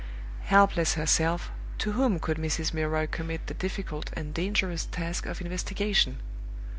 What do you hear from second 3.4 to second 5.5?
the difficult and dangerous task of